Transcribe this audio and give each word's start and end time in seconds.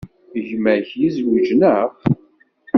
Gma-k 0.47 0.87
yezwej, 1.01 1.49
naɣ? 1.59 1.89